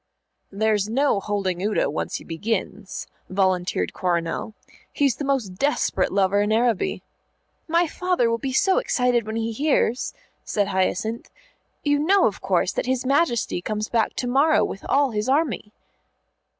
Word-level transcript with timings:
"There's 0.51 0.89
no 0.89 1.19
holding 1.19 1.61
Udo 1.61 1.87
once 1.87 2.15
he 2.15 2.23
begins," 2.23 3.05
volunteered 3.29 3.93
Coronel. 3.93 4.55
"He's 4.91 5.17
the 5.17 5.23
most 5.23 5.57
desperate 5.59 6.11
lover 6.11 6.41
in 6.41 6.51
Araby. 6.51 7.03
"My 7.67 7.85
father 7.85 8.27
will 8.27 8.39
be 8.39 8.51
so 8.51 8.79
excited 8.79 9.27
when 9.27 9.35
he 9.35 9.51
hears," 9.51 10.15
said 10.43 10.69
Hyacinth. 10.69 11.29
"You 11.83 11.99
know, 11.99 12.25
of 12.25 12.41
course, 12.41 12.71
that 12.71 12.87
his 12.87 13.05
Majesty 13.05 13.61
comes 13.61 13.89
back 13.89 14.15
to 14.15 14.27
morrow 14.27 14.65
with 14.65 14.83
all 14.89 15.11
his 15.11 15.29
army." 15.29 15.71